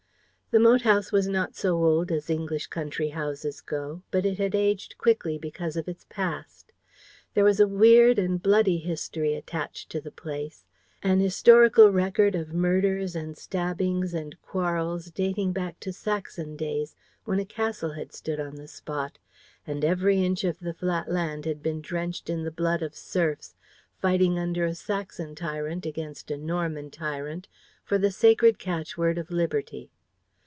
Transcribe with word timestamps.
The 0.53 0.59
moat 0.59 0.81
house 0.81 1.13
was 1.13 1.29
not 1.29 1.55
so 1.55 1.81
old 1.81 2.11
as 2.11 2.29
English 2.29 2.67
country 2.67 3.07
houses 3.11 3.61
go, 3.61 4.01
but 4.11 4.25
it 4.25 4.37
had 4.37 4.53
aged 4.53 4.97
quickly 4.97 5.37
because 5.37 5.77
of 5.77 5.87
its 5.87 6.05
past. 6.09 6.73
There 7.33 7.45
was 7.45 7.61
a 7.61 7.67
weird 7.69 8.19
and 8.19 8.43
bloody 8.43 8.77
history 8.77 9.33
attached 9.33 9.89
to 9.91 10.01
the 10.01 10.11
place: 10.11 10.65
an 11.01 11.21
historical 11.21 11.89
record 11.89 12.35
of 12.35 12.53
murders 12.53 13.15
and 13.15 13.37
stabbings 13.37 14.13
and 14.13 14.35
quarrels 14.41 15.09
dating 15.09 15.53
back 15.53 15.79
to 15.79 15.93
Saxon 15.93 16.57
days, 16.57 16.97
when 17.23 17.39
a 17.39 17.45
castle 17.45 17.93
had 17.93 18.11
stood 18.11 18.41
on 18.41 18.55
the 18.55 18.67
spot, 18.67 19.19
and 19.65 19.85
every 19.85 20.21
inch 20.21 20.43
of 20.43 20.59
the 20.59 20.73
flat 20.73 21.09
land 21.09 21.45
had 21.45 21.63
been 21.63 21.79
drenched 21.79 22.29
in 22.29 22.43
the 22.43 22.51
blood 22.51 22.81
of 22.81 22.93
serfs 22.93 23.55
fighting 24.01 24.37
under 24.37 24.65
a 24.65 24.75
Saxon 24.75 25.33
tyrant 25.33 25.85
against 25.85 26.29
a 26.29 26.35
Norman 26.35 26.89
tyrant 26.91 27.47
for 27.85 27.97
the 27.97 28.11
sacred 28.11 28.59
catchword 28.59 29.17
of 29.17 29.31
Liberty. 29.31 29.89